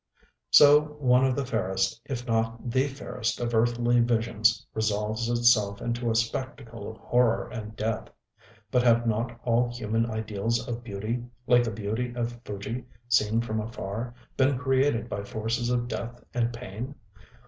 [0.49, 6.09] So one of the fairest, if not the fairest of earthly visions, resolves itself into
[6.09, 8.09] a spectacle of horror and death....
[8.71, 13.59] But have not all human ideals of beauty, like the beauty of Fuji seen from
[13.61, 16.95] afar, been created by forces of death and pain?